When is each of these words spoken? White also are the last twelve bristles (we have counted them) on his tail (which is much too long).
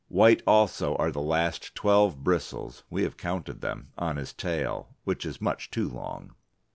White 0.07 0.41
also 0.47 0.95
are 0.95 1.11
the 1.11 1.21
last 1.21 1.75
twelve 1.75 2.23
bristles 2.23 2.83
(we 2.89 3.03
have 3.03 3.17
counted 3.17 3.61
them) 3.61 3.91
on 3.99 4.17
his 4.17 4.33
tail 4.33 4.95
(which 5.03 5.27
is 5.27 5.39
much 5.39 5.69
too 5.69 5.87
long). 5.87 6.33